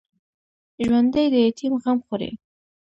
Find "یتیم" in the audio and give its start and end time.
1.45-1.73